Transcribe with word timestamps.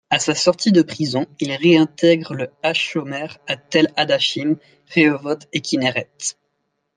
À 0.09 0.17
sa 0.17 0.33
sortie 0.33 0.71
de 0.71 0.81
prison, 0.81 1.27
il 1.39 1.51
réintègre 1.53 2.33
le 2.33 2.49
Hashomer 2.63 3.27
à 3.45 3.55
Tel-Adashim, 3.55 4.55
Rehovot 4.95 5.37
et 5.53 5.61
Kinéret. 5.61 6.09